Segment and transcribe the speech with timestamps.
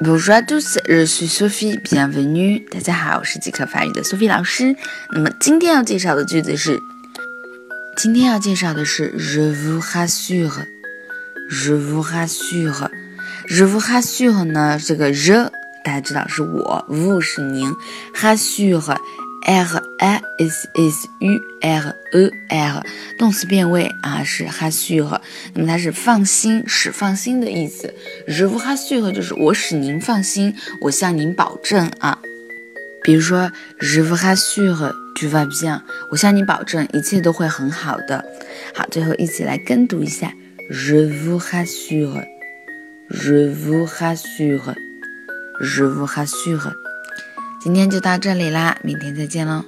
[0.00, 2.62] Bonjour à tous, je suis Sophie, bienvenue.
[2.70, 4.76] 大家好，我是即刻法语的 Sophie 老师。
[5.12, 6.78] 那么今天要介绍的句子是，
[7.96, 10.64] 今天要介绍的是 Je vous rassure,
[11.50, 12.88] Je vous rassure,
[13.48, 14.78] Je vous rassure 呢？
[14.78, 15.50] 这个 je
[15.84, 17.74] 大家知道是我，vous 是您
[18.14, 18.96] ，rassure。
[19.44, 22.82] R I S S U R E R，
[23.18, 25.20] 动词变位啊是 rassure，
[25.54, 27.92] 那么它是放心，使放心的意思。
[28.26, 32.18] je vous assure 就是我使您放心，我向您保证啊。
[33.02, 38.24] 比如说，Je vous rassure，tu vas bien，我向你保证一切都会很好的。
[38.74, 40.32] 好，最后一起来跟读一下
[40.70, 46.72] je vous assure，je vous assure，je vous assure。
[47.64, 49.64] 今天就到这里啦，明天再见喽。